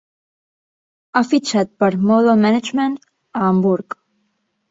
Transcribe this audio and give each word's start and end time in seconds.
Ha 1.17 1.21
fitxat 1.33 1.75
per 1.83 1.89
Model 2.11 2.41
Management 2.45 2.95
a 3.41 3.43
Hamburg. 3.49 3.99